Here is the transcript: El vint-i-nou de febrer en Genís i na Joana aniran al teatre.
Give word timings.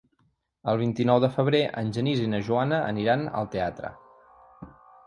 El 0.73 0.79
vint-i-nou 0.79 1.19
de 1.25 1.29
febrer 1.35 1.61
en 1.83 1.91
Genís 1.99 2.25
i 2.25 2.27
na 2.33 2.41
Joana 2.49 2.81
aniran 2.95 3.29
al 3.43 3.53
teatre. 3.59 3.95